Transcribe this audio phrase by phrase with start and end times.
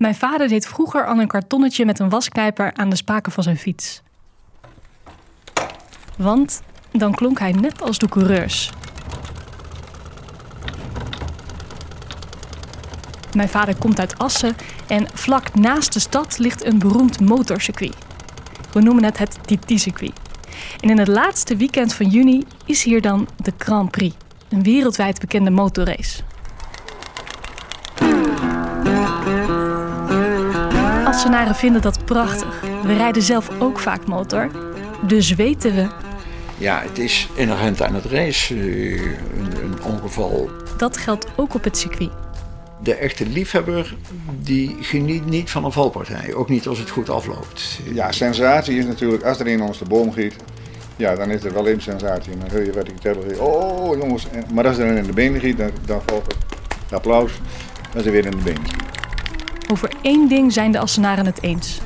[0.00, 3.56] Mijn vader deed vroeger al een kartonnetje met een waskijper aan de spaken van zijn
[3.56, 4.02] fiets.
[6.16, 8.70] Want dan klonk hij net als de coureurs.
[13.34, 14.54] Mijn vader komt uit Assen
[14.88, 17.96] en vlak naast de stad ligt een beroemd motorcircuit.
[18.72, 20.12] We noemen het het TT-circuit.
[20.80, 24.16] En in het laatste weekend van juni is hier dan de Grand Prix,
[24.48, 26.29] een wereldwijd bekende motorrace.
[31.20, 32.60] Assenaren vinden dat prachtig.
[32.82, 34.50] We rijden zelf ook vaak motor,
[35.02, 35.86] dus weten we
[36.58, 38.60] Ja, het is inherent aan het race eh,
[39.00, 40.50] een, een ongeval.
[40.76, 42.10] dat geldt ook op het circuit.
[42.82, 43.96] De echte liefhebber
[44.42, 46.34] die geniet niet van een valpartij.
[46.34, 47.80] Ook niet als het goed afloopt.
[47.92, 50.34] Ja, sensatie is natuurlijk, als er een ons de boom giet,
[50.96, 52.32] ja, dan is er wel even sensatie.
[52.32, 53.16] En dan hoor je wat ik tel.
[53.38, 56.34] Oh jongens, En- maar als er dan in de benen giet, dan, dan volgt
[56.84, 57.32] het applaus.
[57.92, 58.89] Dan is er weer in de benen schiet.
[59.70, 61.80] Over één ding zijn de Assenaren het eens.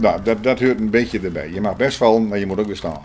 [0.00, 1.50] Nou, dat, dat hoort een beetje erbij.
[1.50, 3.00] Je mag best vallen, maar je moet ook weer staan.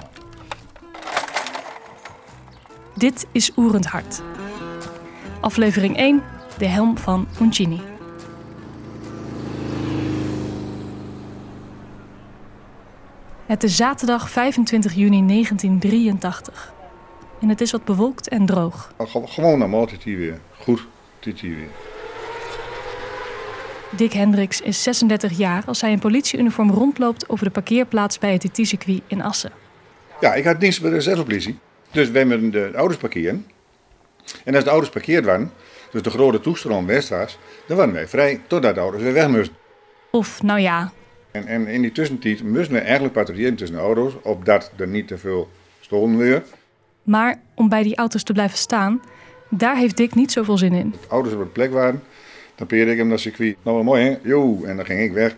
[2.95, 4.21] Dit is Oerend Hart.
[5.39, 6.23] Aflevering 1,
[6.57, 7.81] de helm van Uncini.
[13.45, 16.73] Het is zaterdag 25 juni 1983.
[17.41, 18.91] En het is wat bewolkt en droog.
[18.97, 20.39] Ge- Gewoon normaal TT weer.
[20.59, 20.85] Goed
[21.19, 21.67] TT weer.
[23.91, 28.41] Dick Hendricks is 36 jaar als hij in politieuniform rondloopt over de parkeerplaats bij het
[28.41, 29.51] TT-circuit in Assen.
[30.21, 31.59] Ja, ik had dienst bij de reservepolitie.
[31.91, 33.45] Dus wij moeten de auto's parkeren.
[34.43, 35.51] En als de auto's parkeerd waren,
[35.91, 39.27] dus de grote toestroom west was, dan waren wij vrij totdat de auto's weer weg
[39.27, 39.55] moesten.
[40.11, 40.91] Of, nou ja,
[41.31, 45.07] En, en in die tussentijd moesten we eigenlijk patrouilleren tussen de auto's, opdat er niet
[45.07, 46.43] te veel stolen weer.
[47.03, 49.01] maar om bij die auto's te blijven staan,
[49.49, 50.89] daar heeft Dick niet zoveel zin in.
[50.91, 52.03] De auto's op de plek waren,
[52.57, 53.55] dan peerde ik hem dat circuit.
[53.63, 54.17] Nou, wel mooi hè?
[54.23, 55.35] Jo, en dan ging ik weg.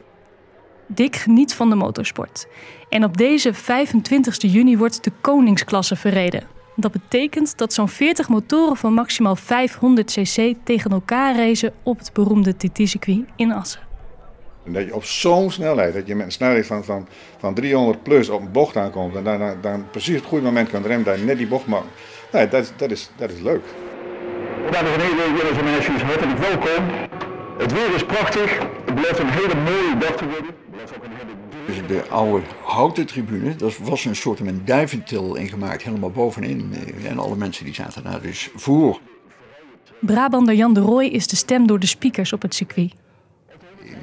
[0.87, 2.47] Dick geniet van de motorsport.
[2.89, 6.43] En op deze 25 juni wordt de koningsklasse verreden.
[6.75, 12.13] Dat betekent dat zo'n 40 motoren van maximaal 500 cc tegen elkaar racen op het
[12.13, 13.81] beroemde TT-circuit in Assen.
[14.65, 18.03] En dat je op zo'n snelheid, dat je met een snelheid van, van, van 300
[18.03, 19.15] plus op een bocht aankomt.
[19.15, 21.47] En dan, dan, dan precies op het goede moment kan remmen, dat je net die
[21.47, 21.87] bocht maakt.
[22.31, 23.63] Nee, dat, dat, is, dat is leuk.
[24.71, 26.85] Dames en heren, jongens en meisjes, hartelijk welkom.
[27.57, 28.59] Het weer is prachtig.
[28.85, 30.45] Het blijft een hele mooie dag te worden.
[30.45, 31.31] Het blijft ook een hele
[31.65, 36.73] Dus de oude houten tribune, dat was een soort een duiventil ingemaakt, helemaal bovenin.
[36.73, 38.99] Eh, En alle mensen die zaten daar dus voor.
[39.99, 42.93] Brabander Jan de Rooij is de stem door de speakers op het circuit.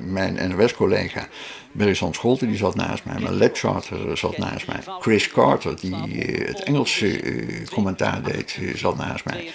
[0.00, 1.28] Mijn NOS-collega
[1.76, 3.20] Melisande Scholte die zat naast mij.
[3.20, 4.80] Mijn Led Charter zat naast mij.
[5.00, 9.50] Chris Carter, die eh, het Engelse eh, commentaar deed, eh, zat naast mij.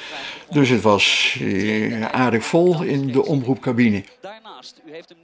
[0.50, 1.38] Dus het was
[2.12, 4.04] aardig vol in de omroepcabine.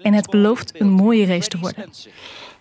[0.01, 1.89] En het belooft een mooie race te worden.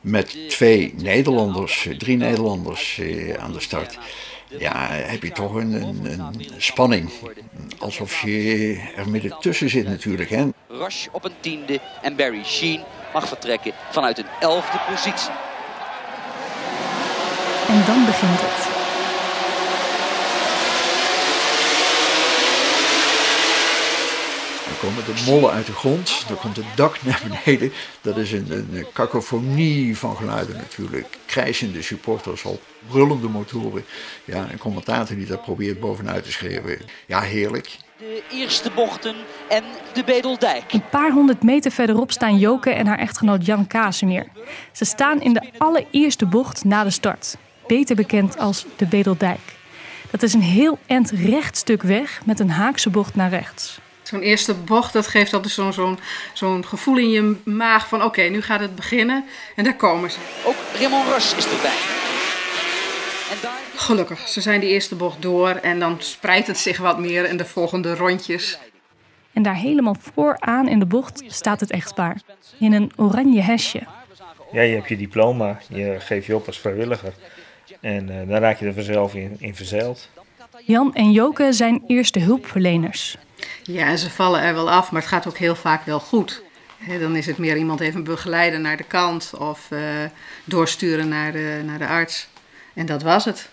[0.00, 3.00] Met twee Nederlanders, drie Nederlanders
[3.38, 3.98] aan de start.
[4.58, 7.10] Ja, heb je toch een, een, een spanning.
[7.78, 10.30] Alsof je er midden tussen zit natuurlijk.
[10.30, 10.48] Hè?
[10.68, 12.80] Rush op een tiende en Barry Sheen
[13.12, 15.30] mag vertrekken vanuit een elfde positie.
[17.68, 18.65] En dan begint het.
[24.80, 27.72] Dan komen de mollen uit de grond, dan komt het dak naar beneden.
[28.00, 31.18] Dat is een, een cacophonie van geluiden natuurlijk.
[31.26, 33.84] Krijzende supporters al, brullende motoren.
[34.24, 36.78] Ja, een commentator die dat probeert bovenuit te schreeuwen.
[37.06, 37.76] Ja, heerlijk.
[37.98, 39.14] De eerste bochten
[39.48, 40.72] en de Bedeldijk.
[40.72, 44.26] Een paar honderd meter verderop staan Joke en haar echtgenoot Jan Casimir.
[44.72, 47.36] Ze staan in de allereerste bocht na de start.
[47.66, 49.54] Beter bekend als de Bedeldijk.
[50.10, 53.78] Dat is een heel end rechtstuk weg met een haakse bocht naar rechts.
[54.06, 55.98] Zo'n eerste bocht, dat geeft altijd zo'n zo'n
[56.32, 59.24] zo'n gevoel in je maag van oké, nu gaat het beginnen.
[59.56, 60.18] En daar komen ze.
[60.44, 61.76] Ook Raymond Rush is erbij.
[63.30, 66.98] En daar Gelukkig, ze zijn die eerste bocht door en dan spreidt het zich wat
[66.98, 68.58] meer in de volgende rondjes.
[69.32, 72.20] En daar helemaal vooraan in de bocht staat het echtpaar.
[72.58, 73.82] In een oranje hesje.
[74.52, 77.14] Ja, je hebt je diploma, je geeft je op als vrijwilliger.
[77.80, 80.08] En eh, dan raak je er vanzelf in, in verzeild.
[80.64, 83.16] Jan en Joke zijn eerste hulpverleners.
[83.62, 86.42] Ja, en ze vallen er wel af, maar het gaat ook heel vaak wel goed.
[86.78, 89.80] Hè, dan is het meer iemand even begeleiden naar de kant of eh,
[90.44, 92.28] doorsturen naar de, naar de arts.
[92.74, 93.48] En dat was het.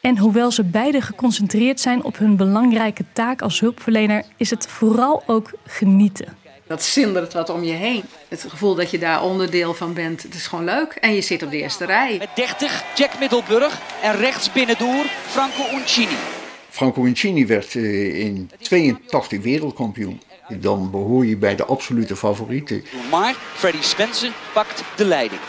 [0.00, 5.22] En hoewel ze beide geconcentreerd zijn op hun belangrijke taak als hulpverlener, is het vooral
[5.26, 6.36] ook genieten.
[6.66, 8.04] Dat zindert wat om je heen.
[8.28, 10.92] Het gevoel dat je daar onderdeel van bent, het is gewoon leuk.
[10.92, 12.16] En je zit op de eerste rij.
[12.18, 16.16] met 30 Jack Middelburg en rechts binnendoor Franco Uncini.
[16.74, 20.20] Franco Incini werd eh, in 82 wereldkampioen.
[20.60, 22.84] dan behoor je bij de absolute favorieten.
[23.10, 25.40] Maar Freddy Spencer pakt de leiding.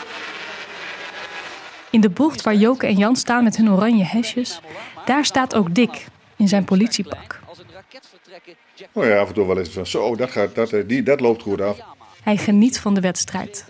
[1.90, 4.60] In de bocht waar Joke en Jan staan met hun oranje hesjes,
[5.04, 6.06] daar staat ook Dick
[6.36, 7.40] in zijn politiepak.
[7.46, 10.30] Als een raket vertrekken, Jack Oh ja, af en toe wel eens van zo, dat,
[10.30, 11.78] gaat, dat, eh, die, dat loopt goed af.
[12.22, 13.64] Hij geniet van de wedstrijd.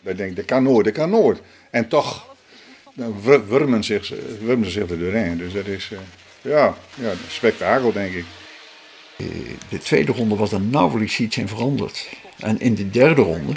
[0.00, 1.40] Wij denken, dat kan nooit, dat kan nooit.
[1.70, 2.34] En toch
[2.94, 5.38] dan wurmen, zich, wurmen zich er doorheen.
[5.38, 5.98] Dus dat is, eh,
[6.46, 8.24] ja, ja, spektakel denk ik.
[9.68, 12.08] De tweede ronde was er nauwelijks iets in veranderd.
[12.38, 13.52] En in de derde ronde,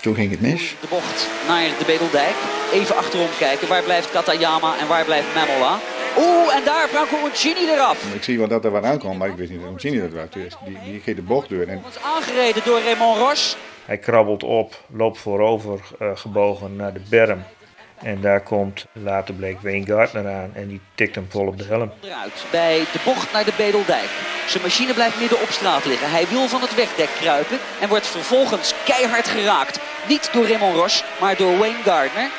[0.00, 0.74] toen ging het mis.
[0.80, 2.34] de bocht naar de Bedeldijk.
[2.72, 3.68] Even achterom kijken.
[3.68, 5.78] Waar blijft Katayama en waar blijft Mamola?
[6.18, 8.14] Oeh, en daar Franco Uncini eraf.
[8.14, 10.30] Ik zie wel dat er wat aankomt, maar ik wist niet hoe zien dat was.
[10.30, 11.62] Dus die, die ging de bocht door.
[11.62, 13.56] En Wordt aangereden door Raymond Roche.
[13.84, 17.42] Hij krabbelt op, loopt voorover eh, gebogen naar de berm.
[18.02, 21.64] En daar komt, later bleek Wayne Gardner aan en die tikt hem vol op de
[21.64, 21.92] helm.
[22.50, 24.08] Bij de bocht naar de Bedeldijk.
[24.46, 26.10] Zijn machine blijft midden op straat liggen.
[26.10, 29.80] Hij wil van het wegdek kruipen en wordt vervolgens keihard geraakt.
[30.08, 32.30] Niet door Raymond Roche, maar door Wayne Gardner.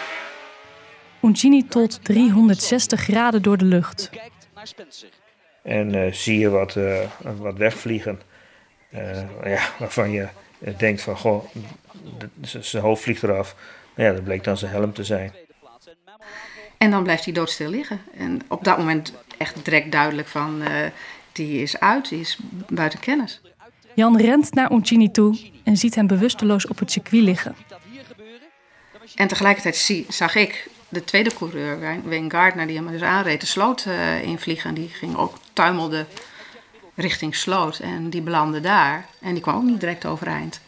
[1.21, 4.09] Uncini tolt 360 graden door de lucht.
[5.61, 6.99] En eh, zie je wat, eh,
[7.37, 8.21] wat wegvliegen.
[8.89, 10.27] Eh, ja, waarvan je
[10.77, 11.45] denkt van, goh,
[12.61, 13.55] zijn hoofd vliegt eraf.
[13.95, 15.33] Nou ja, dat bleek dan zijn helm te zijn.
[16.77, 18.01] En dan blijft hij doodstil liggen.
[18.17, 20.73] En op dat moment echt direct duidelijk van, eh,
[21.31, 22.37] die is uit, die is
[22.69, 23.41] buiten kennis.
[23.95, 27.55] Jan rent naar Uncini toe en ziet hem bewusteloos op het circuit liggen.
[29.15, 33.47] En tegelijkertijd zie, zag ik de tweede coureur, Wayne- Gardner, die hem dus aanreed, de
[33.47, 34.69] sloot eh, invliegen.
[34.69, 36.05] En die ging ook tuimelde
[36.95, 37.79] richting sloot.
[37.79, 39.05] En die belandde daar.
[39.21, 40.61] En die kwam ook niet direct overeind.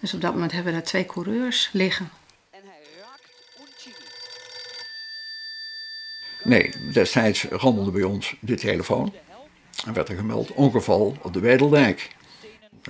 [0.00, 2.10] Dus op dat moment hebben we daar twee coureurs liggen.
[2.50, 3.30] En hij raakt
[3.60, 4.04] Uncini.
[6.44, 9.12] Nee, destijds rammelde bij ons de telefoon.
[9.86, 12.10] En werd er gemeld, ongeval op de Weideldijk.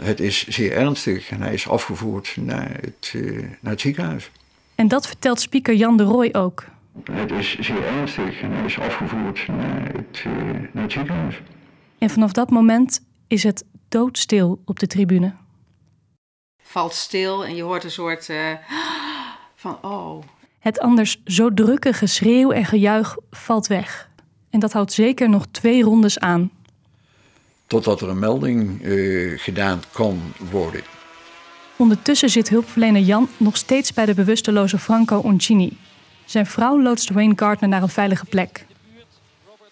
[0.01, 3.23] Het is zeer ernstig en hij is afgevoerd naar het, eh,
[3.61, 4.31] naar het ziekenhuis.
[4.75, 6.65] En dat vertelt speaker Jan de Rooij ook.
[7.13, 10.33] Het is zeer ernstig en hij is afgevoerd naar het, eh,
[10.73, 11.41] naar het ziekenhuis.
[11.99, 15.33] En vanaf dat moment is het doodstil op de tribune.
[16.63, 18.53] Valt stil en je hoort een soort eh,
[19.63, 20.25] van, oh,
[20.61, 24.09] Het anders zo drukke geschreeuw en gejuich valt weg.
[24.51, 26.51] En dat houdt zeker nog twee rondes aan.
[27.67, 30.21] Totdat er een melding eh, gedaan kan
[30.51, 30.81] worden.
[31.77, 35.77] Ondertussen zit hulpverlener Jan nog steeds bij de bewusteloze Franco Uncini.
[36.25, 38.67] Zijn vrouw loodst Wayne Gardner naar een veilige plek.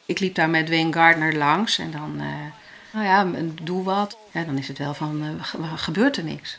[0.07, 2.27] Ik liep daar met Wayne Gardner langs en dan, eh,
[2.93, 4.19] nou ja, doe wat.
[4.33, 6.59] Ja, dan is het wel van, eh, ge- gebeurt er niks.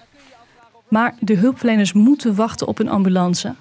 [0.87, 3.55] Maar de hulpverleners moeten wachten op een ambulance.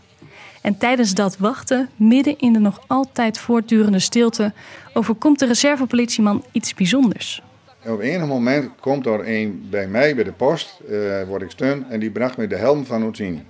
[0.63, 4.53] En tijdens dat wachten, midden in de nog altijd voortdurende stilte,
[4.93, 7.43] overkomt de reservepolitieman iets bijzonders.
[7.87, 11.85] op enig moment komt er een bij mij bij de post, eh, word ik steun,
[11.91, 13.43] en die bracht me de helm van Uzzini.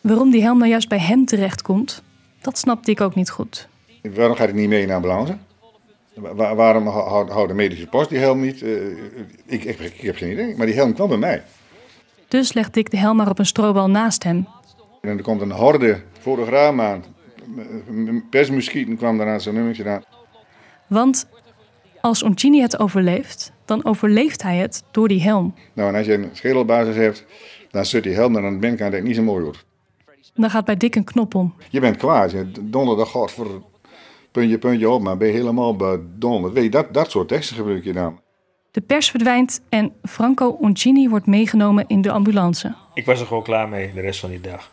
[0.00, 2.02] Waarom die helm nou juist bij hem terechtkomt,
[2.40, 3.68] dat snapte ik ook niet goed.
[4.14, 5.36] Waarom gaat hij niet mee naar ambulance?
[6.14, 8.62] Wa- waarom hou- houdt de medische post die helm niet?
[8.62, 8.70] Eh,
[9.46, 11.42] ik, ik, ik heb geen idee, maar die helm kwam bij mij.
[12.28, 14.46] Dus legt Dick de helm maar op een strobal naast hem.
[15.00, 17.04] En er komt een horde fotograaf aan.
[18.30, 20.04] Persmuskieten kwam daar aan zijn nummertje aan.
[20.86, 21.28] Want
[22.00, 25.54] als Uncini het overleeft, dan overleeft hij het door die helm.
[25.72, 27.24] Nou, en als je een schedelbasis hebt,
[27.70, 29.64] dan zit die helm dan aan de binnenkant dat niet zo mooi wordt.
[30.34, 31.54] Dan gaat bij Dick een knop om.
[31.70, 33.62] Je bent kwaad, je donderde god voor
[34.30, 36.52] puntje, puntje op, maar ben je helemaal bedonderd.
[36.52, 38.20] Weet je, dat, dat soort teksten gebruik je dan.
[38.70, 42.74] De pers verdwijnt en Franco Uncini wordt meegenomen in de ambulance.
[42.94, 44.70] Ik was er gewoon klaar mee de rest van die dag.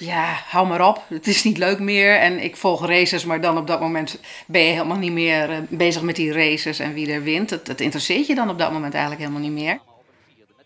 [0.00, 1.04] Ja, hou maar op.
[1.08, 2.18] Het is niet leuk meer.
[2.18, 5.58] En ik volg races, maar dan op dat moment ben je helemaal niet meer eh,
[5.68, 7.50] bezig met die races en wie er wint.
[7.50, 9.80] Het, het interesseert je dan op dat moment eigenlijk helemaal niet meer.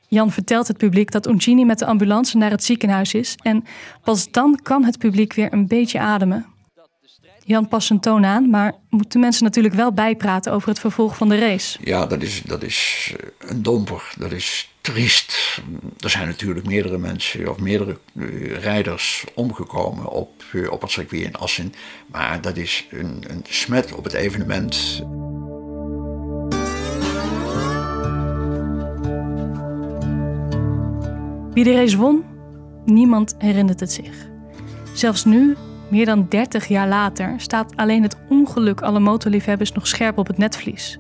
[0.08, 3.34] Jan vertelt het publiek dat Uncini met de ambulance naar het ziekenhuis is.
[3.42, 3.64] En
[4.02, 6.46] pas dan kan het publiek weer een beetje ademen.
[7.44, 11.16] Jan past zijn toon aan, maar moet de mensen natuurlijk wel bijpraten over het vervolg
[11.16, 11.78] van de race.
[11.82, 14.14] Ja, dat is, dat is eh, een domper.
[14.18, 15.62] Dat is triest.
[15.98, 21.22] Er zijn natuurlijk meerdere mensen of meerdere eh, rijders omgekomen op, eh, op het circuit
[21.22, 21.72] in Assen.
[22.06, 25.02] Maar dat is een, een smet op het evenement.
[31.54, 32.24] Wie de race won?
[32.84, 34.28] Niemand herinnert het zich.
[34.94, 35.56] Zelfs nu,
[35.88, 40.38] meer dan 30 jaar later, staat alleen het ongeluk alle motorliefhebbers nog scherp op het
[40.38, 40.98] netvlies.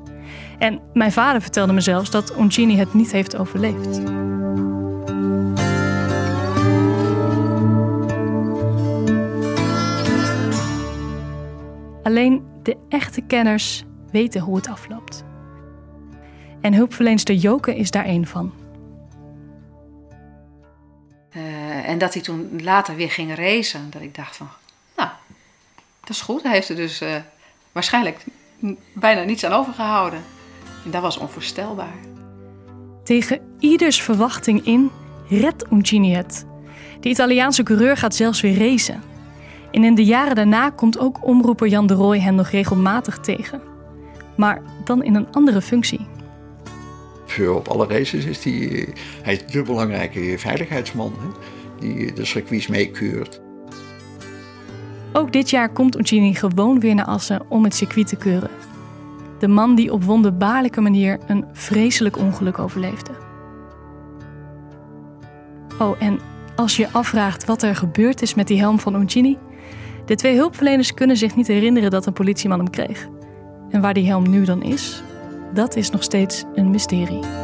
[0.58, 4.00] En mijn vader vertelde me zelfs dat Uncini het niet heeft overleefd.
[12.02, 15.24] Alleen de echte kenners weten hoe het afloopt.
[16.60, 18.52] En hulpverlenster Joke is daar één van.
[21.36, 24.48] Uh, en dat hij toen later weer ging racen, dat ik dacht van,
[24.96, 25.08] nou,
[26.00, 26.42] dat is goed.
[26.42, 27.16] Hij heeft er dus uh,
[27.72, 28.24] waarschijnlijk
[28.92, 30.20] bijna niets aan overgehouden.
[30.84, 31.94] En dat was onvoorstelbaar.
[33.04, 34.90] Tegen ieders verwachting in
[35.28, 36.46] redt Uncini het.
[37.00, 39.02] De Italiaanse coureur gaat zelfs weer racen.
[39.70, 43.60] En in de jaren daarna komt ook omroeper Jan de Rooij hem nog regelmatig tegen.
[44.36, 46.06] Maar dan in een andere functie.
[47.26, 48.88] Voor op alle races is hij,
[49.22, 51.28] hij is de belangrijke veiligheidsman hè,
[51.80, 53.40] die de circuits meekeurt.
[55.16, 58.50] Ook dit jaar komt Uncini gewoon weer naar Assen om het circuit te keuren.
[59.38, 63.12] De man die op wonderbaarlijke manier een vreselijk ongeluk overleefde.
[65.78, 66.18] Oh, en
[66.56, 69.38] als je afvraagt wat er gebeurd is met die helm van Uncini,
[70.06, 73.08] de twee hulpverleners kunnen zich niet herinneren dat een politieman hem kreeg.
[73.70, 75.02] En waar die helm nu dan is,
[75.52, 77.43] dat is nog steeds een mysterie.